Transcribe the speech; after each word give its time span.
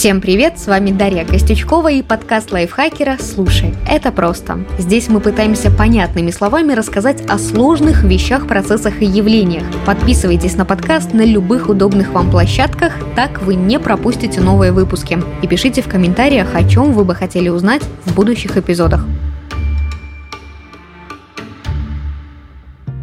Всем 0.00 0.22
привет, 0.22 0.58
с 0.58 0.66
вами 0.66 0.92
Дарья 0.92 1.26
Костючкова 1.26 1.92
и 1.92 2.02
подкаст 2.02 2.52
лайфхакера 2.52 3.18
«Слушай, 3.20 3.74
это 3.86 4.10
просто». 4.10 4.64
Здесь 4.78 5.10
мы 5.10 5.20
пытаемся 5.20 5.70
понятными 5.70 6.30
словами 6.30 6.72
рассказать 6.72 7.20
о 7.28 7.36
сложных 7.36 8.02
вещах, 8.02 8.46
процессах 8.46 9.02
и 9.02 9.04
явлениях. 9.04 9.64
Подписывайтесь 9.84 10.56
на 10.56 10.64
подкаст 10.64 11.12
на 11.12 11.26
любых 11.26 11.68
удобных 11.68 12.12
вам 12.12 12.30
площадках, 12.30 12.94
так 13.14 13.42
вы 13.42 13.56
не 13.56 13.78
пропустите 13.78 14.40
новые 14.40 14.72
выпуски. 14.72 15.18
И 15.42 15.46
пишите 15.46 15.82
в 15.82 15.88
комментариях, 15.88 16.54
о 16.54 16.66
чем 16.66 16.94
вы 16.94 17.04
бы 17.04 17.14
хотели 17.14 17.50
узнать 17.50 17.82
в 18.06 18.14
будущих 18.14 18.56
эпизодах. 18.56 19.04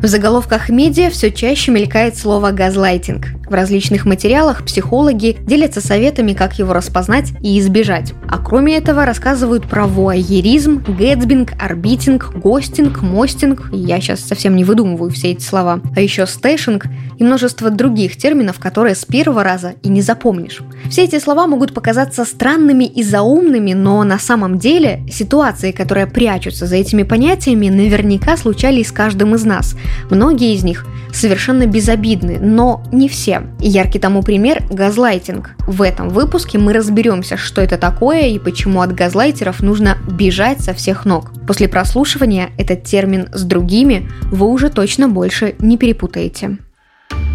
В 0.01 0.07
заголовках 0.07 0.69
медиа 0.69 1.11
все 1.11 1.31
чаще 1.31 1.71
мелькает 1.71 2.17
слово 2.17 2.49
«газлайтинг». 2.49 3.36
В 3.49 3.53
различных 3.53 4.05
материалах 4.05 4.65
психологи 4.65 5.37
делятся 5.41 5.79
советами, 5.79 6.33
как 6.33 6.59
его 6.59 6.73
распознать 6.73 7.31
и 7.41 7.57
избежать. 7.59 8.13
А 8.27 8.39
кроме 8.39 8.75
этого 8.75 9.05
рассказывают 9.05 9.67
про 9.69 9.87
вуайеризм, 9.87 10.83
гэтсбинг, 10.85 11.53
орбитинг, 11.57 12.33
гостинг, 12.35 13.01
мостинг, 13.01 13.69
я 13.71 14.01
сейчас 14.01 14.19
совсем 14.19 14.55
не 14.57 14.65
выдумываю 14.65 15.11
все 15.11 15.31
эти 15.31 15.43
слова, 15.43 15.79
а 15.95 16.01
еще 16.01 16.27
стэшинг 16.27 16.87
и 17.17 17.23
множество 17.23 17.69
других 17.69 18.17
терминов, 18.17 18.59
которые 18.59 18.95
с 18.95 19.05
первого 19.05 19.43
раза 19.43 19.75
и 19.81 19.87
не 19.87 20.01
запомнишь. 20.01 20.61
Все 20.89 21.05
эти 21.05 21.17
слова 21.19 21.47
могут 21.47 21.73
показаться 21.73 22.25
странными 22.25 22.83
и 22.83 23.01
заумными, 23.01 23.73
но 23.73 24.03
на 24.03 24.19
самом 24.19 24.59
деле 24.59 25.03
ситуации, 25.09 25.71
которые 25.71 26.07
прячутся 26.07 26.65
за 26.65 26.75
этими 26.75 27.03
понятиями, 27.03 27.69
наверняка 27.69 28.35
случались 28.35 28.89
с 28.89 28.91
каждым 28.91 29.35
из 29.35 29.45
нас. 29.45 29.75
Многие 30.09 30.53
из 30.53 30.63
них 30.63 30.85
совершенно 31.13 31.65
безобидны, 31.65 32.39
но 32.39 32.83
не 32.91 33.07
все. 33.07 33.36
Яркий 33.59 33.99
тому 33.99 34.23
пример– 34.23 34.63
газлайтинг. 34.69 35.55
В 35.67 35.81
этом 35.81 36.09
выпуске 36.09 36.57
мы 36.57 36.73
разберемся, 36.73 37.37
что 37.37 37.61
это 37.61 37.77
такое 37.77 38.27
и 38.27 38.39
почему 38.39 38.81
от 38.81 38.93
газлайтеров 38.93 39.61
нужно 39.61 39.97
бежать 40.07 40.61
со 40.61 40.73
всех 40.73 41.05
ног. 41.05 41.31
После 41.47 41.67
прослушивания 41.67 42.49
этот 42.57 42.83
термин 42.83 43.29
с 43.33 43.43
другими 43.43 44.09
вы 44.23 44.47
уже 44.47 44.69
точно 44.69 45.09
больше 45.09 45.55
не 45.59 45.77
перепутаете. 45.77 46.57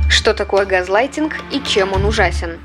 Что 0.09 0.35
такое 0.35 0.67
газлайтинг 0.67 1.35
и 1.51 1.61
чем 1.67 1.93
он 1.93 2.05
ужасен? 2.05 2.59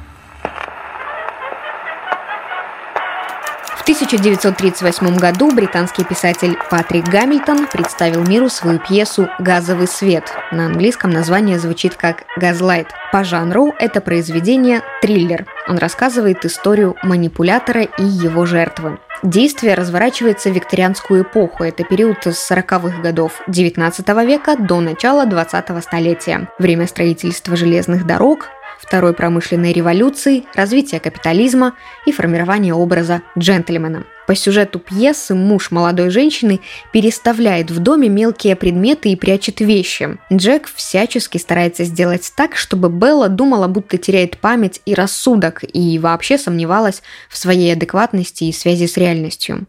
1938 3.87 5.15
году 5.15 5.49
британский 5.49 6.03
писатель 6.03 6.57
Патрик 6.69 7.07
Гамильтон 7.07 7.67
представил 7.67 8.21
миру 8.25 8.49
свою 8.49 8.79
пьесу 8.79 9.29
«Газовый 9.39 9.87
свет». 9.87 10.25
На 10.51 10.65
английском 10.65 11.09
название 11.09 11.57
звучит 11.57 11.95
как 11.95 12.25
«Газлайт». 12.35 12.87
По 13.13 13.23
жанру 13.23 13.73
это 13.79 14.01
произведение 14.01 14.81
триллер. 15.01 15.45
Он 15.69 15.77
рассказывает 15.77 16.43
историю 16.43 16.97
манипулятора 17.01 17.83
и 17.83 18.03
его 18.03 18.45
жертвы. 18.45 18.99
Действие 19.23 19.73
разворачивается 19.73 20.49
в 20.49 20.53
викторианскую 20.53 21.23
эпоху. 21.23 21.63
Это 21.63 21.83
период 21.83 22.17
с 22.25 22.51
40-х 22.51 23.01
годов 23.01 23.41
19 23.47 24.07
века 24.25 24.57
до 24.57 24.79
начала 24.79 25.25
20-го 25.25 25.81
столетия. 25.81 26.49
Время 26.59 26.87
строительства 26.87 27.55
железных 27.55 28.05
дорог, 28.05 28.49
второй 28.79 29.13
промышленной 29.13 29.73
революции, 29.73 30.43
развития 30.55 30.99
капитализма 30.99 31.73
и 32.05 32.11
формирования 32.11 32.73
образа 32.73 33.21
джентльмена. 33.37 34.05
По 34.27 34.35
сюжету 34.35 34.79
пьесы 34.79 35.35
муж 35.35 35.71
молодой 35.71 36.09
женщины 36.09 36.59
переставляет 36.91 37.71
в 37.71 37.79
доме 37.79 38.09
мелкие 38.09 38.57
предметы 38.57 39.09
и 39.09 39.15
прячет 39.15 39.61
вещи. 39.61 40.17
Джек 40.31 40.67
всячески 40.67 41.37
старается 41.37 41.85
сделать 41.85 42.33
так, 42.35 42.57
чтобы 42.57 42.89
Белла 42.89 43.29
думала, 43.29 43.67
будто 43.67 43.97
теряет 43.97 44.37
память 44.37 44.81
и 44.85 44.93
рассудок, 44.93 45.63
и 45.63 45.97
вообще 45.97 46.37
сомневалась 46.37 47.01
в 47.29 47.37
своей 47.37 47.71
адекватности 47.71 48.43
и 48.43 48.51
связи 48.51 48.87
с 48.87 48.97
реальностью. 48.97 49.65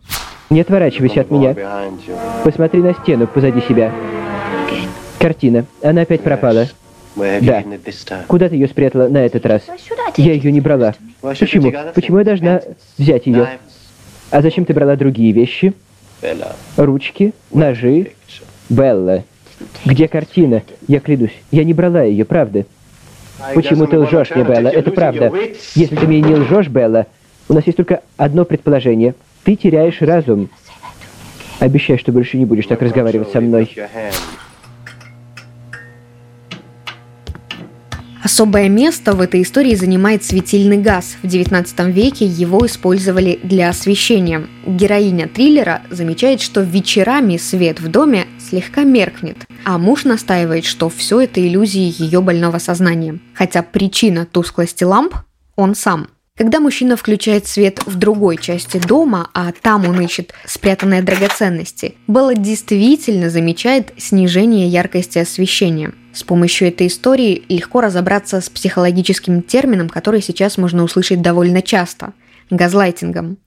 Не 0.51 0.63
отворачивайся 0.63 1.21
от 1.21 1.31
меня. 1.31 1.55
Посмотри 2.43 2.81
на 2.81 2.95
стену 2.95 3.29
позади 3.29 3.61
себя. 3.61 3.93
Картина. 5.21 5.67
Она 5.83 6.03
опять 6.03 6.23
пропала. 6.23 6.69
Да. 7.19 7.65
Куда 8.27 8.49
ты 8.49 8.55
ее 8.57 8.69
спрятала 8.69 9.09
на 9.09 9.19
этот 9.19 9.45
раз? 9.47 9.63
Я 10.17 10.33
ее 10.33 10.53
не 10.53 10.61
брала. 10.61 10.95
Почему? 11.21 11.73
Почему 11.95 12.19
я 12.19 12.25
должна 12.25 12.61
взять 12.97 13.27
ее? 13.27 13.59
А 14.31 14.43
зачем 14.43 14.65
ты 14.65 14.75
брала 14.75 14.97
другие 14.97 15.33
вещи? 15.33 15.73
Ручки, 16.77 17.33
ножи. 17.51 18.13
Белла. 18.69 19.25
Где 19.85 20.09
картина? 20.09 20.63
Я 20.87 21.01
клянусь, 21.01 21.33
я 21.51 21.65
не 21.65 21.75
брала 21.75 22.03
ее, 22.03 22.25
правда. 22.25 22.67
Почему 23.55 23.87
ты 23.87 23.99
лжешь 23.99 24.31
мне, 24.31 24.45
Белла? 24.45 24.69
Это 24.69 24.91
правда. 24.91 25.33
Если 25.75 25.97
ты 25.97 26.07
мне 26.07 26.21
не 26.21 26.35
лжешь, 26.35 26.69
Белла, 26.69 27.07
у 27.49 27.55
нас 27.55 27.65
есть 27.67 27.77
только 27.77 28.03
одно 28.17 28.45
предположение. 28.45 29.15
Ты 29.45 29.57
теряешь 29.57 30.01
разум. 30.03 30.51
Обещай, 31.61 31.99
что 31.99 32.13
больше 32.13 32.37
не 32.37 32.45
будешь 32.45 32.67
так 32.67 32.83
разговаривать 32.83 33.31
со 33.31 33.41
мной. 33.41 33.71
Особое 38.31 38.69
место 38.69 39.15
в 39.15 39.23
этой 39.23 39.41
истории 39.41 39.75
занимает 39.75 40.23
светильный 40.23 40.77
газ. 40.77 41.17
В 41.23 41.27
XIX 41.27 41.91
веке 41.91 42.27
его 42.27 42.67
использовали 42.67 43.41
для 43.43 43.71
освещения. 43.71 44.47
Героиня 44.67 45.29
триллера 45.29 45.81
замечает, 45.89 46.43
что 46.43 46.61
вечерами 46.61 47.39
свет 47.39 47.81
в 47.81 47.89
доме 47.89 48.27
слегка 48.39 48.85
меркнет, 48.85 49.47
а 49.65 49.79
муж 49.79 50.05
настаивает, 50.05 50.67
что 50.67 50.91
все 50.91 51.23
это 51.23 51.41
иллюзии 51.41 51.95
ее 51.97 52.21
больного 52.21 52.59
сознания. 52.59 53.19
Хотя 53.33 53.63
причина 53.63 54.27
тусклости 54.27 54.85
ламп– 54.85 55.15
он 55.57 55.75
сам– 55.75 56.09
когда 56.39 56.61
мужчина 56.61 56.97
включает 56.97 57.49
свет 57.49 57.81
в 57.85 57.99
другой 57.99 58.37
части 58.37 58.79
дома, 58.79 59.29
а 59.35 59.51
там 59.61 59.89
он 59.89 60.01
ищет 60.01 60.33
спрятанные 60.47 61.03
драгоценности, 61.03 61.97
Белла 62.07 62.37
действительно 62.37 63.29
замечает 63.29 63.93
снижение 63.99 64.69
яркости 64.69 65.19
освещения. 65.19 65.93
С 66.13 66.23
помощью 66.23 66.69
этой 66.69 66.87
истории 66.87 67.43
легко 67.49 67.81
разобраться 67.81 68.41
с 68.41 68.49
психологическим 68.49 69.43
термином, 69.43 69.89
который 69.89 70.23
сейчас 70.23 70.59
можно 70.59 70.85
услышать 70.85 71.21
довольно 71.21 71.61
часто– 71.61 72.13
газлайтингом. 72.51 73.39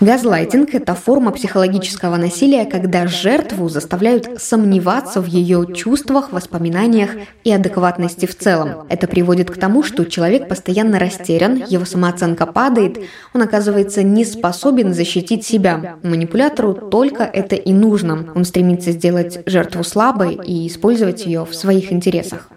Газлайтинг– 0.00 0.68
это 0.74 0.94
форма 0.94 1.32
психологического 1.32 2.16
насилия, 2.16 2.66
когда 2.66 3.06
жертву 3.06 3.70
заставляют 3.70 4.42
сомневаться 4.42 5.22
в 5.22 5.26
ее 5.26 5.66
чувствах, 5.74 6.32
воспоминаниях 6.32 7.12
и 7.44 7.52
адекватности 7.52 8.26
в 8.26 8.36
целом. 8.36 8.86
Это 8.90 9.06
приводит 9.06 9.50
к 9.50 9.56
тому, 9.58 9.82
что 9.82 10.04
человек 10.04 10.48
постоянно 10.48 10.98
растерян, 10.98 11.64
его 11.66 11.86
самооценка 11.86 12.44
падает, 12.44 12.98
он 13.32 13.40
оказывается 13.40 14.02
не 14.02 14.26
способен 14.26 14.92
защитить 14.92 15.46
себя. 15.46 15.96
Манипулятору 16.02 16.74
только 16.74 17.22
это 17.22 17.56
и 17.56 17.72
нужно. 17.72 18.32
Он 18.34 18.44
стремится 18.44 18.92
сделать 18.92 19.40
жертву 19.46 19.82
слабой 19.82 20.34
и 20.34 20.68
использовать 20.68 21.24
ее 21.24 21.46
в 21.46 21.54
своих 21.54 21.90
интересах. 21.90 22.50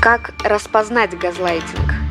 Как 0.00 0.32
распознать 0.44 1.16
газлайтинг? 1.16 2.09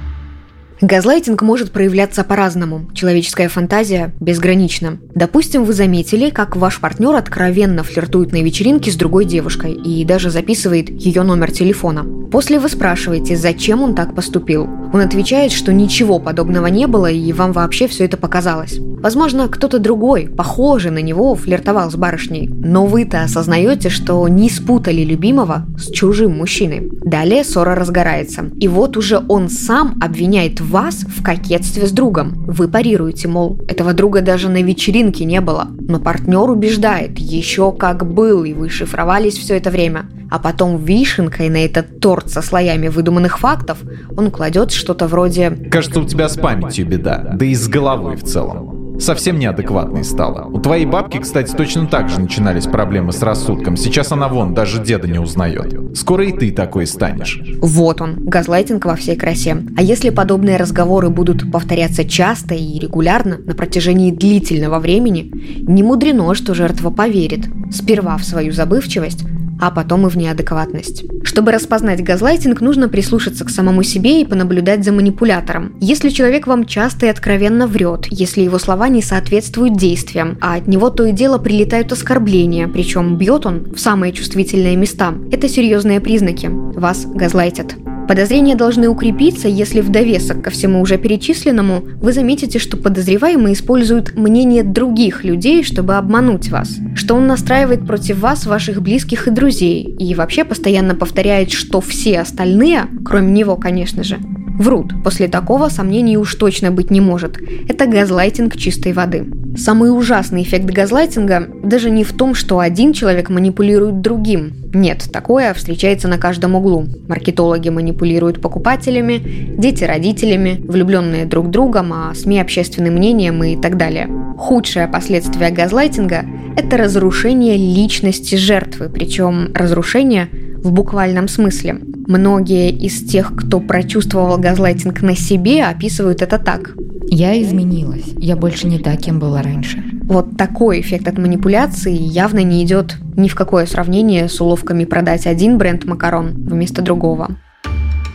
Газлайтинг 0.81 1.41
может 1.41 1.71
проявляться 1.71 2.23
по-разному. 2.23 2.89
Человеческая 2.93 3.49
фантазия 3.49 4.13
безгранична. 4.21 4.97
Допустим, 5.13 5.65
вы 5.65 5.73
заметили, 5.73 6.29
как 6.29 6.55
ваш 6.55 6.79
партнер 6.79 7.15
откровенно 7.15 7.83
флиртует 7.83 8.31
на 8.31 8.41
вечеринке 8.41 8.89
с 8.89 8.95
другой 8.95 9.25
девушкой 9.25 9.73
и 9.73 10.05
даже 10.05 10.29
записывает 10.29 10.89
ее 10.89 11.23
номер 11.23 11.51
телефона. 11.51 12.05
После 12.31 12.59
вы 12.59 12.69
спрашиваете, 12.69 13.35
зачем 13.35 13.81
он 13.81 13.95
так 13.95 14.13
поступил. 14.13 14.67
Он 14.93 15.01
отвечает, 15.01 15.51
что 15.51 15.73
ничего 15.73 16.19
подобного 16.19 16.67
не 16.67 16.85
было 16.85 17.09
и 17.09 17.33
вам 17.33 17.53
вообще 17.53 17.87
все 17.87 18.05
это 18.05 18.17
показалось. 18.17 18.79
Возможно, 18.79 19.47
кто-то 19.47 19.79
другой, 19.79 20.27
похожий 20.27 20.91
на 20.91 21.01
него, 21.01 21.33
флиртовал 21.33 21.89
с 21.89 21.95
барышней, 21.95 22.49
но 22.49 22.85
вы-то 22.85 23.23
осознаете, 23.23 23.89
что 23.89 24.27
не 24.27 24.49
спутали 24.49 25.03
любимого 25.03 25.65
с 25.77 25.89
чужим 25.89 26.37
мужчиной. 26.37 26.89
Далее 27.03 27.43
ссора 27.43 27.75
разгорается. 27.75 28.51
И 28.59 28.67
вот 28.67 28.97
уже 28.97 29.23
он 29.27 29.49
сам 29.49 29.97
обвиняет 30.01 30.59
вас 30.59 31.05
в 31.07 31.23
кокетстве 31.23 31.87
с 31.87 31.91
другом. 31.91 32.33
Вы 32.45 32.67
парируете, 32.67 33.27
мол, 33.27 33.57
этого 33.67 33.93
друга 33.93 34.21
даже 34.21 34.49
на 34.49 34.61
вечеринке 34.61 35.25
не 35.25 35.39
было. 35.39 35.67
Но 35.79 35.99
партнер 35.99 36.49
убеждает, 36.49 37.17
еще 37.17 37.71
как 37.71 38.05
был, 38.05 38.43
и 38.43 38.53
вы 38.53 38.69
шифровались 38.69 39.37
все 39.37 39.55
это 39.55 39.71
время. 39.71 40.05
А 40.29 40.39
потом 40.39 40.77
вишенкой 40.77 41.49
на 41.49 41.65
этот 41.65 41.99
торт 41.99 42.29
со 42.29 42.41
слоями 42.41 42.87
выдуманных 42.87 43.39
фактов 43.39 43.79
он 44.15 44.31
кладет 44.31 44.71
что-то 44.71 45.07
вроде 45.07 45.49
«Кажется, 45.49 45.99
у 45.99 46.05
тебя 46.05 46.29
с 46.29 46.37
памятью 46.37 46.87
беда, 46.87 47.31
да 47.33 47.45
и 47.45 47.55
с 47.55 47.67
головой 47.67 48.15
в 48.15 48.23
целом» 48.23 48.79
совсем 48.99 49.39
неадекватной 49.39 50.03
стала. 50.03 50.45
У 50.45 50.59
твоей 50.59 50.85
бабки, 50.85 51.19
кстати, 51.19 51.53
точно 51.53 51.87
так 51.87 52.09
же 52.09 52.19
начинались 52.19 52.65
проблемы 52.65 53.11
с 53.11 53.21
рассудком. 53.21 53.77
Сейчас 53.77 54.11
она 54.11 54.27
вон, 54.27 54.53
даже 54.53 54.83
деда 54.83 55.07
не 55.07 55.19
узнает. 55.19 55.97
Скоро 55.97 56.25
и 56.25 56.31
ты 56.31 56.51
такой 56.51 56.85
станешь. 56.85 57.41
Вот 57.61 58.01
он, 58.01 58.15
газлайтинг 58.25 58.85
во 58.85 58.95
всей 58.95 59.15
красе. 59.15 59.57
А 59.77 59.81
если 59.81 60.09
подобные 60.09 60.57
разговоры 60.57 61.09
будут 61.09 61.51
повторяться 61.51 62.03
часто 62.03 62.55
и 62.55 62.79
регулярно 62.79 63.37
на 63.37 63.55
протяжении 63.55 64.11
длительного 64.11 64.79
времени, 64.79 65.31
не 65.61 65.83
мудрено, 65.83 66.33
что 66.35 66.53
жертва 66.53 66.89
поверит. 66.89 67.47
Сперва 67.71 68.17
в 68.17 68.23
свою 68.23 68.51
забывчивость, 68.51 69.23
а 69.59 69.71
потом 69.71 70.07
и 70.07 70.09
в 70.09 70.17
неадекватность. 70.17 71.05
Чтобы 71.23 71.51
распознать 71.51 72.03
газлайтинг, 72.03 72.61
нужно 72.61 72.89
прислушаться 72.89 73.45
к 73.45 73.49
самому 73.49 73.83
себе 73.83 74.21
и 74.21 74.25
понаблюдать 74.25 74.83
за 74.83 74.91
манипулятором. 74.91 75.75
Если 75.79 76.09
человек 76.09 76.47
вам 76.47 76.65
часто 76.65 77.05
и 77.05 77.09
откровенно 77.09 77.67
врет, 77.67 78.07
если 78.09 78.41
его 78.41 78.59
слова 78.59 78.87
не 78.87 79.01
соответствуют 79.01 79.77
действиям, 79.77 80.37
а 80.41 80.55
от 80.55 80.67
него 80.67 80.89
то 80.89 81.05
и 81.05 81.11
дело 81.11 81.37
прилетают 81.37 81.91
оскорбления, 81.91 82.67
причем 82.67 83.17
бьет 83.17 83.45
он 83.45 83.73
в 83.73 83.79
самые 83.79 84.13
чувствительные 84.13 84.75
места, 84.75 85.13
это 85.31 85.47
серьезные 85.49 85.99
признаки. 85.99 86.47
Вас 86.47 87.05
газлайтят. 87.05 87.75
Подозрения 88.09 88.55
должны 88.55 88.89
укрепиться, 88.89 89.47
если 89.47 89.81
в 89.81 89.89
довесок 89.89 90.41
ко 90.41 90.49
всему 90.49 90.81
уже 90.81 90.97
перечисленному 90.97 91.83
вы 92.01 92.11
заметите, 92.11 92.57
что 92.57 92.75
подозреваемый 92.75 93.53
использует 93.53 94.15
мнение 94.15 94.63
других 94.63 95.23
людей, 95.23 95.63
чтобы 95.63 95.93
обмануть 95.93 96.49
вас, 96.49 96.75
что 96.95 97.13
он 97.13 97.27
настраивает 97.27 97.85
против 97.85 98.17
вас 98.17 98.47
ваших 98.47 98.81
близких 98.81 99.27
и 99.27 99.29
друзей, 99.29 99.83
и 99.83 100.15
вообще 100.15 100.43
постоянно 100.43 100.95
повторяет, 100.95 101.51
что 101.51 101.81
все 101.81 102.21
остальные, 102.21 102.87
кроме 103.05 103.31
него, 103.31 103.55
конечно 103.57 104.03
же, 104.03 104.17
Врут. 104.59 104.91
После 105.05 105.29
такого 105.29 105.69
сомнений 105.69 106.17
уж 106.17 106.35
точно 106.35 106.69
быть 106.69 106.91
не 106.91 106.99
может. 106.99 107.37
Это 107.69 107.85
газлайтинг 107.85 108.57
чистой 108.57 108.91
воды. 108.91 109.25
Самый 109.55 109.89
ужасный 109.97 110.43
эффект 110.43 110.65
газлайтинга 110.65 111.47
даже 111.63 111.89
не 111.89 112.03
в 112.03 112.11
том, 112.11 112.35
что 112.35 112.59
один 112.59 112.91
человек 112.91 113.29
манипулирует 113.29 114.01
другим. 114.01 114.51
Нет, 114.73 115.07
такое 115.13 115.53
встречается 115.53 116.09
на 116.09 116.17
каждом 116.17 116.55
углу. 116.55 116.85
Маркетологи 117.07 117.69
манипулируют 117.69 118.41
покупателями, 118.41 119.55
дети 119.57 119.85
родителями, 119.85 120.61
влюбленные 120.67 121.25
друг 121.25 121.49
другом, 121.49 121.93
а 121.93 122.13
СМИ 122.13 122.41
общественным 122.41 122.95
мнением 122.95 123.41
и 123.41 123.55
так 123.55 123.77
далее. 123.77 124.09
Худшее 124.37 124.89
последствие 124.89 125.51
газлайтинга– 125.51 126.25
это 126.57 126.75
разрушение 126.75 127.55
личности 127.55 128.35
жертвы, 128.35 128.89
причем 128.89 129.51
разрушение 129.53 130.27
в 130.57 130.73
буквальном 130.73 131.29
смысле. 131.29 131.79
Многие 132.09 132.71
из 132.71 133.03
тех, 133.03 133.35
кто 133.35 133.59
прочувствовал 133.59 134.39
газлайтинг 134.39 135.03
на 135.03 135.15
себе, 135.15 135.63
описывают 135.63 136.23
это 136.23 136.39
так. 136.39 136.71
Я 137.07 137.39
изменилась. 137.39 138.05
Я 138.17 138.35
больше 138.35 138.65
не 138.65 138.79
та, 138.79 138.97
кем 138.97 139.19
была 139.19 139.43
раньше. 139.43 139.83
Вот 140.05 140.35
такой 140.35 140.81
эффект 140.81 141.07
от 141.07 141.19
манипуляции 141.19 141.93
явно 141.95 142.39
не 142.39 142.63
идет 142.63 142.95
ни 143.15 143.27
в 143.27 143.35
какое 143.35 143.67
сравнение 143.67 144.27
с 144.27 144.41
уловками 144.41 144.85
продать 144.85 145.27
один 145.27 145.59
бренд 145.59 145.85
макарон 145.85 146.33
вместо 146.33 146.81
другого. 146.81 147.37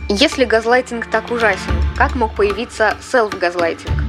Если 0.09 0.43
газлайтинг 0.43 1.05
так 1.05 1.31
ужасен, 1.31 1.71
как 1.95 2.15
мог 2.15 2.35
появиться 2.35 2.95
селф-газлайтинг? 2.99 4.04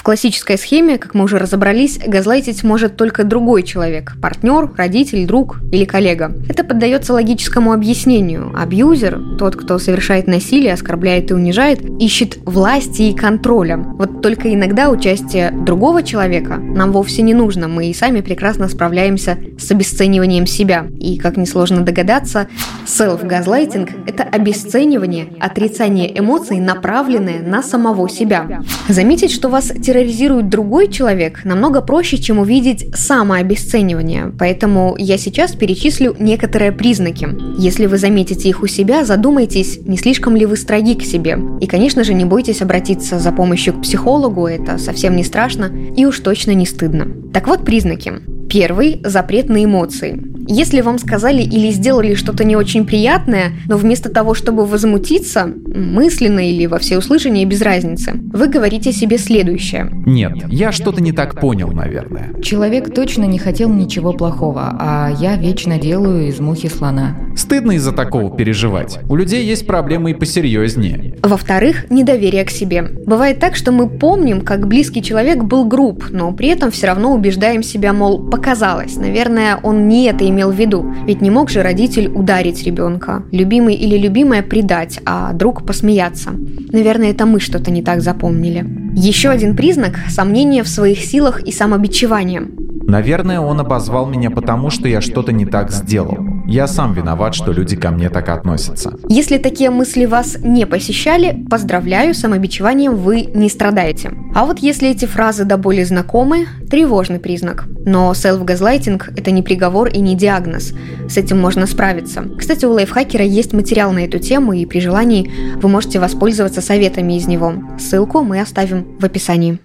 В 0.00 0.02
классической 0.02 0.56
схеме, 0.56 0.96
как 0.96 1.12
мы 1.12 1.24
уже 1.24 1.36
разобрались, 1.36 1.98
газлайтить 1.98 2.64
может 2.64 2.96
только 2.96 3.22
другой 3.22 3.62
человек– 3.62 4.14
партнер, 4.22 4.70
родитель, 4.74 5.26
друг 5.26 5.60
или 5.72 5.84
коллега. 5.84 6.32
Это 6.48 6.64
поддается 6.64 7.12
логическому 7.12 7.74
объяснению. 7.74 8.50
Абьюзер, 8.58 9.36
тот, 9.38 9.56
кто 9.56 9.78
совершает 9.78 10.26
насилие, 10.26 10.72
оскорбляет 10.72 11.30
и 11.30 11.34
унижает, 11.34 11.82
ищет 12.00 12.38
власти 12.46 13.02
и 13.02 13.14
контроля. 13.14 13.76
Вот 13.76 14.22
только 14.22 14.54
иногда 14.54 14.88
участие 14.88 15.50
другого 15.50 16.02
человека 16.02 16.56
нам 16.56 16.92
вовсе 16.92 17.20
не 17.20 17.34
нужно, 17.34 17.68
мы 17.68 17.90
и 17.90 17.94
сами 17.94 18.22
прекрасно 18.22 18.68
справляемся 18.68 19.36
с 19.58 19.70
обесцениванием 19.70 20.46
себя. 20.46 20.86
И, 20.98 21.18
как 21.18 21.36
несложно 21.36 21.82
догадаться, 21.82 22.48
селф-газлайтинг– 22.86 23.90
это 24.06 24.22
обесценивание, 24.22 25.34
отрицание 25.38 26.18
эмоций, 26.18 26.58
направленное 26.58 27.42
на 27.42 27.62
самого 27.62 28.08
себя. 28.08 28.62
Заметить, 28.88 29.30
что 29.30 29.50
вас 29.50 29.70
терроризирует 29.90 30.48
другой 30.48 30.86
человек, 30.86 31.44
намного 31.44 31.80
проще, 31.80 32.16
чем 32.16 32.38
увидеть 32.38 32.86
самообесценивание. 32.94 34.32
Поэтому 34.38 34.94
я 34.96 35.18
сейчас 35.18 35.50
перечислю 35.56 36.14
некоторые 36.16 36.70
признаки. 36.70 37.28
Если 37.58 37.86
вы 37.86 37.98
заметите 37.98 38.48
их 38.48 38.62
у 38.62 38.68
себя, 38.68 39.04
задумайтесь, 39.04 39.80
не 39.84 39.96
слишком 39.96 40.36
ли 40.36 40.46
вы 40.46 40.56
строги 40.56 40.94
к 40.94 41.02
себе. 41.02 41.36
И, 41.60 41.66
конечно 41.66 42.04
же, 42.04 42.14
не 42.14 42.24
бойтесь 42.24 42.62
обратиться 42.62 43.18
за 43.18 43.32
помощью 43.32 43.74
к 43.74 43.82
психологу, 43.82 44.46
это 44.46 44.78
совсем 44.78 45.16
не 45.16 45.24
страшно 45.24 45.72
и 45.96 46.04
уж 46.04 46.20
точно 46.20 46.52
не 46.52 46.66
стыдно. 46.66 47.08
Так 47.34 47.48
вот 47.48 47.64
признаки. 47.64 48.12
Первый– 48.48 49.00
запрет 49.04 49.48
на 49.48 49.64
эмоции. 49.64 50.29
Если 50.52 50.80
вам 50.80 50.98
сказали 50.98 51.42
или 51.42 51.70
сделали 51.70 52.14
что-то 52.14 52.42
не 52.42 52.56
очень 52.56 52.84
приятное, 52.84 53.52
но 53.68 53.76
вместо 53.76 54.08
того, 54.08 54.34
чтобы 54.34 54.66
возмутиться, 54.66 55.46
мысленно 55.46 56.40
или 56.40 56.66
во 56.66 56.80
всеуслышание, 56.80 57.44
без 57.44 57.62
разницы, 57.62 58.14
вы 58.32 58.48
говорите 58.48 58.90
себе 58.90 59.16
следующее. 59.16 59.88
Нет, 60.04 60.32
я 60.48 60.72
что-то 60.72 61.00
не 61.00 61.12
так 61.12 61.40
понял, 61.40 61.70
наверное. 61.70 62.34
Человек 62.42 62.92
точно 62.92 63.26
не 63.26 63.38
хотел 63.38 63.68
ничего 63.68 64.12
плохого, 64.12 64.76
а 64.76 65.12
я 65.20 65.36
вечно 65.36 65.78
делаю 65.78 66.26
из 66.26 66.40
мухи 66.40 66.68
слона. 66.68 67.16
Стыдно 67.36 67.70
из-за 67.72 67.92
такого 67.92 68.36
переживать. 68.36 68.98
У 69.08 69.14
людей 69.14 69.46
есть 69.46 69.68
проблемы 69.68 70.10
и 70.10 70.14
посерьезнее. 70.14 71.14
Во-вторых, 71.22 71.88
недоверие 71.90 72.44
к 72.44 72.50
себе. 72.50 72.82
Бывает 73.06 73.38
так, 73.38 73.54
что 73.54 73.70
мы 73.70 73.88
помним, 73.88 74.40
как 74.40 74.66
близкий 74.66 75.00
человек 75.00 75.44
был 75.44 75.64
груб, 75.64 76.06
но 76.10 76.32
при 76.32 76.48
этом 76.48 76.72
все 76.72 76.88
равно 76.88 77.14
убеждаем 77.14 77.62
себя, 77.62 77.92
мол, 77.92 78.28
показалось. 78.28 78.96
Наверное, 78.96 79.56
он 79.62 79.86
не 79.86 80.06
это 80.06 80.28
имел 80.28 80.39
имел 80.40 80.50
в 80.50 80.56
виду. 80.56 80.86
Ведь 81.06 81.20
не 81.20 81.30
мог 81.30 81.50
же 81.50 81.62
родитель 81.62 82.08
ударить 82.08 82.64
ребенка, 82.64 83.22
любимый 83.30 83.74
или 83.74 83.98
любимая 83.98 84.42
предать, 84.42 85.00
а 85.04 85.32
друг 85.34 85.66
посмеяться. 85.66 86.30
Наверное, 86.72 87.10
это 87.10 87.26
мы 87.26 87.40
что-то 87.40 87.70
не 87.70 87.82
так 87.82 88.00
запомнили. 88.00 88.64
Еще 88.94 89.28
один 89.28 89.54
признак– 89.54 89.98
сомнение 90.08 90.62
в 90.62 90.68
своих 90.68 91.00
силах 91.00 91.42
и 91.42 91.52
самобичевание. 91.52 92.42
Наверное, 92.86 93.40
он 93.40 93.60
обозвал 93.60 94.06
меня 94.06 94.30
потому, 94.30 94.70
что 94.70 94.88
я 94.88 95.00
что-то 95.00 95.32
не 95.32 95.44
так 95.44 95.70
сделал. 95.70 96.16
Я 96.50 96.66
сам 96.66 96.94
виноват, 96.94 97.36
что 97.36 97.52
люди 97.52 97.76
ко 97.76 97.92
мне 97.92 98.10
так 98.10 98.28
относятся. 98.28 98.94
Если 99.08 99.38
такие 99.38 99.70
мысли 99.70 100.04
вас 100.04 100.36
не 100.40 100.66
посещали, 100.66 101.46
поздравляю, 101.48 102.12
самобичеванием 102.12 102.96
вы 102.96 103.22
не 103.22 103.48
страдаете. 103.48 104.10
А 104.34 104.44
вот 104.44 104.58
если 104.58 104.90
эти 104.90 105.04
фразы 105.04 105.44
до 105.44 105.56
боли 105.56 105.84
знакомы, 105.84 106.48
тревожный 106.68 107.20
признак. 107.20 107.66
Но 107.86 108.12
селф-газлайтинг– 108.14 109.10
это 109.16 109.30
не 109.30 109.42
приговор 109.42 109.90
и 109.90 110.00
не 110.00 110.16
диагноз. 110.16 110.72
С 111.08 111.16
этим 111.16 111.40
можно 111.40 111.68
справиться. 111.68 112.24
Кстати, 112.36 112.64
у 112.64 112.72
лайфхакера 112.72 113.24
есть 113.24 113.52
материал 113.52 113.92
на 113.92 114.04
эту 114.04 114.18
тему, 114.18 114.52
и 114.52 114.66
при 114.66 114.80
желании 114.80 115.30
вы 115.62 115.68
можете 115.68 116.00
воспользоваться 116.00 116.60
советами 116.60 117.12
из 117.12 117.28
него. 117.28 117.54
Ссылку 117.78 118.24
мы 118.24 118.40
оставим 118.40 118.98
в 118.98 119.04
описании. 119.04 119.60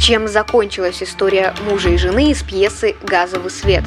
Чем 0.00 0.26
закончилась 0.26 1.00
история 1.00 1.54
мужа 1.70 1.90
и 1.90 1.96
жены 1.96 2.32
из 2.32 2.42
пьесы 2.42 2.96
«Газовый 3.04 3.52
свет»? 3.52 3.84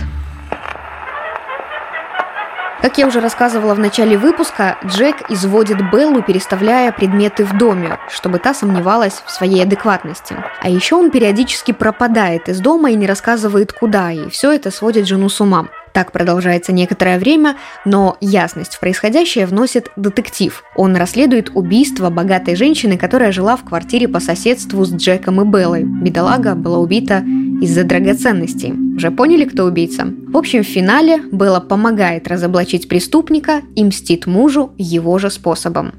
Как 2.81 2.97
я 2.97 3.05
уже 3.05 3.19
рассказывала 3.19 3.75
в 3.75 3.79
начале 3.79 4.17
выпуска, 4.17 4.79
Джек 4.83 5.29
изводит 5.29 5.91
Беллу, 5.91 6.23
переставляя 6.23 6.91
предметы 6.91 7.45
в 7.45 7.55
доме, 7.55 7.99
чтобы 8.09 8.39
та 8.39 8.55
сомневалась 8.55 9.21
в 9.23 9.29
своей 9.29 9.61
адекватности. 9.61 10.35
А 10.59 10.67
еще 10.67 10.95
он 10.95 11.11
периодически 11.11 11.73
пропадает 11.73 12.49
из 12.49 12.59
дома 12.59 12.89
и 12.89 12.95
не 12.95 13.05
рассказывает 13.05 13.71
куда, 13.71 14.11
и 14.11 14.29
все 14.29 14.51
это 14.51 14.71
сводит 14.71 15.05
жену 15.07 15.29
с 15.29 15.39
ума. 15.39 15.67
Так 15.93 16.11
продолжается 16.11 16.71
некоторое 16.71 17.19
время, 17.19 17.57
но 17.85 18.17
ясность 18.19 18.75
в 18.75 18.79
происходящее 18.79 19.45
вносит 19.45 19.91
детектив. 19.95 20.63
Он 20.75 20.95
расследует 20.95 21.51
убийство 21.53 22.09
богатой 22.09 22.55
женщины, 22.55 22.97
которая 22.97 23.31
жила 23.31 23.57
в 23.57 23.63
квартире 23.63 24.07
по 24.07 24.19
соседству 24.19 24.85
с 24.85 24.91
Джеком 24.91 25.41
и 25.41 25.45
Беллой. 25.45 25.83
Бедолага 25.83 26.55
была 26.55 26.79
убита 26.79 27.23
из-за 27.61 27.83
драгоценностей. 27.83 28.73
Уже 28.95 29.11
поняли, 29.11 29.45
кто 29.45 29.65
убийца? 29.65 30.07
В 30.27 30.35
общем, 30.35 30.63
в 30.63 30.67
финале 30.67 31.21
Белла 31.31 31.59
помогает 31.59 32.27
разоблачить 32.27 32.89
преступника 32.89 33.61
и 33.75 33.85
мстит 33.85 34.25
мужу 34.25 34.71
его 34.77 35.17
же 35.19 35.29
способом. 35.29 35.93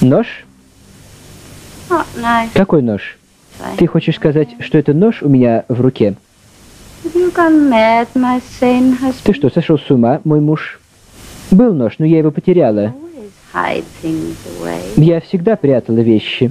Нож? 0.00 0.26
Какой 2.54 2.82
нож? 2.82 3.18
Ты 3.76 3.86
хочешь 3.86 4.16
сказать, 4.16 4.48
что 4.60 4.78
это 4.78 4.94
нож 4.94 5.22
у 5.22 5.28
меня 5.28 5.64
в 5.68 5.80
руке? 5.80 6.14
Ты 9.24 9.34
что, 9.34 9.50
сошел 9.50 9.78
с 9.78 9.90
ума, 9.90 10.20
мой 10.24 10.40
муж? 10.40 10.80
Был 11.50 11.74
нож, 11.74 11.96
но 11.98 12.06
я 12.06 12.18
его 12.18 12.30
потеряла. 12.30 12.94
Я 14.96 15.20
всегда 15.20 15.56
прятала 15.56 15.98
вещи. 15.98 16.50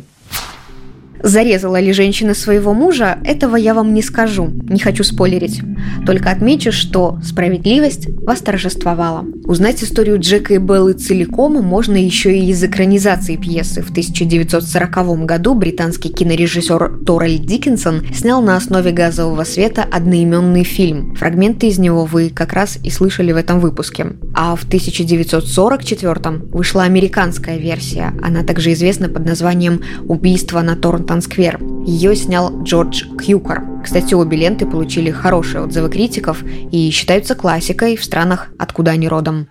Зарезала 1.23 1.79
ли 1.79 1.93
женщина 1.93 2.33
своего 2.33 2.73
мужа, 2.73 3.17
этого 3.23 3.55
я 3.55 3.73
вам 3.73 3.93
не 3.93 4.01
скажу, 4.01 4.51
не 4.69 4.79
хочу 4.79 5.05
спойлерить. 5.05 5.61
Только 6.05 6.29
отмечу, 6.29 6.73
что 6.73 7.17
справедливость 7.23 8.09
восторжествовала. 8.25 9.25
Узнать 9.45 9.81
историю 9.81 10.19
Джека 10.19 10.55
и 10.55 10.57
Беллы 10.57 10.93
целиком 10.93 11.53
можно 11.63 11.95
еще 11.95 12.37
и 12.37 12.49
из 12.49 12.61
экранизации 12.61 13.37
пьесы. 13.37 13.81
В 13.81 13.91
1940 13.91 15.25
году 15.25 15.53
британский 15.53 16.09
кинорежиссер 16.09 17.05
Торрель 17.05 17.39
Диккенсон 17.39 18.05
снял 18.13 18.41
на 18.41 18.57
основе 18.57 18.91
«Газового 18.91 19.45
света» 19.45 19.85
одноименный 19.89 20.65
фильм. 20.65 21.15
Фрагменты 21.15 21.67
из 21.67 21.79
него 21.79 22.03
вы 22.03 22.31
как 22.31 22.51
раз 22.51 22.77
и 22.83 22.89
слышали 22.89 23.31
в 23.31 23.37
этом 23.37 23.61
выпуске. 23.61 24.07
А 24.33 24.55
в 24.55 24.63
1944 24.63 26.39
вышла 26.51 26.83
американская 26.83 27.57
версия. 27.57 28.13
Она 28.23 28.43
также 28.43 28.73
известна 28.73 29.07
под 29.07 29.25
названием 29.25 29.81
«Убийство 30.07 30.61
на 30.61 30.75
Торнтон 30.75 31.19
Таймс-Сквер. 31.19 31.85
Ее 31.85 32.15
снял 32.15 32.63
Джордж 32.63 33.03
Кьюкар. 33.17 33.63
Кстати, 33.83 34.13
обе 34.15 34.37
ленты 34.37 34.65
получили 34.65 35.11
хорошие 35.11 35.63
отзывы 35.63 35.89
критиков 35.89 36.43
и 36.43 36.89
считаются 36.89 37.35
классикой 37.35 37.95
в 37.95 38.03
странах, 38.03 38.49
откуда 38.57 38.91
они 38.91 39.07
родом. 39.07 39.47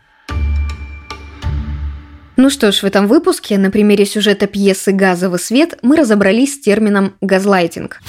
Ну 2.36 2.50
что 2.50 2.72
ж, 2.72 2.82
в 2.82 2.84
этом 2.84 3.06
выпуске 3.06 3.58
на 3.58 3.70
примере 3.70 4.04
сюжета 4.04 4.46
пьесы 4.46 4.90
«Газовый 4.92 5.38
свет» 5.38 5.78
мы 5.82 5.96
разобрались 5.96 6.54
с 6.54 6.60
термином 6.60 7.14
«газлайтинг». 7.20 8.00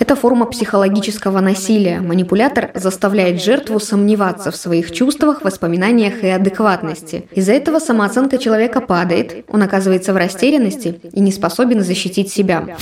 Это 0.00 0.16
форма 0.16 0.46
психологического 0.46 1.40
насилия. 1.40 2.00
Манипулятор 2.00 2.70
заставляет 2.74 3.42
жертву 3.42 3.78
сомневаться 3.78 4.50
в 4.50 4.56
своих 4.56 4.92
чувствах, 4.92 5.42
воспоминаниях 5.44 6.24
и 6.24 6.28
адекватности. 6.28 7.28
Из-за 7.32 7.52
этого 7.52 7.80
самооценка 7.80 8.38
человека 8.38 8.80
падает, 8.80 9.44
он 9.46 9.62
оказывается 9.62 10.14
в 10.14 10.16
растерянности 10.16 10.98
и 11.12 11.20
не 11.20 11.30
способен 11.30 11.82
защитить 11.82 12.32
себя. 12.32 12.78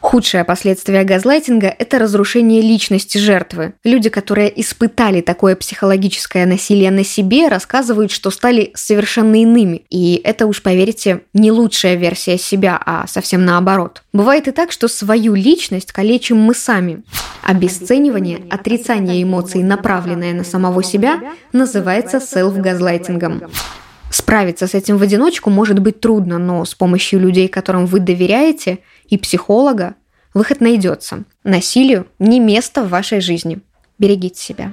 Худшее 0.00 0.44
последствие 0.44 1.04
газлайтинга– 1.04 1.68
это 1.78 1.98
разрушение 1.98 2.62
личности 2.62 3.18
жертвы. 3.18 3.74
Люди, 3.84 4.08
которые 4.08 4.60
испытали 4.60 5.20
такое 5.20 5.54
психологическое 5.56 6.46
насилие 6.46 6.90
на 6.90 7.04
себе, 7.04 7.48
рассказывают, 7.48 8.10
что 8.10 8.30
стали 8.30 8.70
совершенно 8.74 9.42
иными. 9.42 9.82
И 9.90 10.20
это 10.24 10.46
уж, 10.46 10.62
поверьте, 10.62 11.20
не 11.34 11.52
лучшая 11.52 11.96
версия 11.96 12.38
себя, 12.38 12.80
а 12.84 13.06
совсем 13.06 13.44
наоборот. 13.44 14.02
Бывает 14.14 14.48
и 14.48 14.52
так, 14.52 14.72
что 14.72 14.88
свою 14.88 15.34
личность 15.34 15.92
калечим 15.92 16.38
мы 16.38 16.54
сами. 16.54 17.02
Обесценивание, 17.42 18.40
отрицание 18.48 19.22
эмоций, 19.22 19.62
направленное 19.62 20.32
на 20.32 20.44
самого 20.44 20.82
себя, 20.82 21.20
называется 21.52 22.20
селф-газлайтингом. 22.20 23.42
Справиться 24.10 24.66
с 24.66 24.74
этим 24.74 24.96
в 24.96 25.02
одиночку 25.02 25.50
может 25.50 25.78
быть 25.78 26.00
трудно, 26.00 26.38
но 26.38 26.64
с 26.64 26.74
помощью 26.74 27.20
людей, 27.20 27.46
которым 27.46 27.86
вы 27.86 28.00
доверяете, 28.00 28.80
и 29.10 29.18
психолога, 29.18 29.96
выход 30.32 30.60
найдется. 30.60 31.24
Насилию 31.44 32.06
не 32.18 32.40
место 32.40 32.82
в 32.82 32.88
вашей 32.88 33.20
жизни. 33.20 33.60
Берегите 33.98 34.40
себя. 34.40 34.72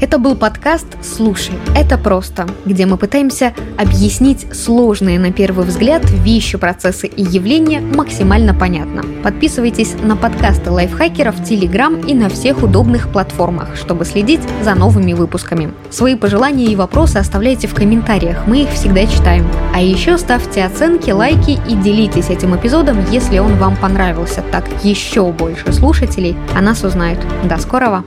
Это 0.00 0.18
был 0.18 0.36
подкаст 0.36 0.86
«Слушай, 1.02 1.54
это 1.74 1.98
просто», 1.98 2.46
где 2.64 2.86
мы 2.86 2.96
пытаемся 2.96 3.52
объяснить 3.76 4.46
сложные 4.54 5.18
на 5.18 5.32
первый 5.32 5.66
взгляд 5.66 6.08
вещи, 6.08 6.56
процессы 6.56 7.08
и 7.08 7.20
явления 7.20 7.80
максимально 7.80 8.54
понятно. 8.54 9.02
Подписывайтесь 9.24 9.94
на 10.00 10.16
подкасты 10.16 10.70
лайфхакеров 10.70 11.40
в 11.40 11.44
Телеграм 11.44 11.98
и 11.98 12.14
на 12.14 12.28
всех 12.28 12.62
удобных 12.62 13.10
платформах, 13.10 13.74
чтобы 13.74 14.04
следить 14.04 14.42
за 14.62 14.76
новыми 14.76 15.14
выпусками. 15.14 15.72
Свои 15.90 16.14
пожелания 16.14 16.66
и 16.66 16.76
вопросы 16.76 17.16
оставляйте 17.16 17.66
в 17.66 17.74
комментариях, 17.74 18.46
мы 18.46 18.62
их 18.62 18.70
всегда 18.70 19.04
читаем. 19.04 19.48
А 19.74 19.82
еще 19.82 20.16
ставьте 20.16 20.64
оценки, 20.64 21.10
лайки 21.10 21.58
и 21.68 21.74
делитесь 21.74 22.30
этим 22.30 22.54
эпизодом, 22.54 23.04
если 23.10 23.40
он 23.40 23.56
вам 23.56 23.76
понравился, 23.76 24.44
так 24.52 24.64
еще 24.84 25.32
больше 25.32 25.72
слушателей 25.72 26.36
о 26.54 26.60
нас 26.60 26.84
узнают. 26.84 27.18
До 27.42 27.58
скорого! 27.58 28.04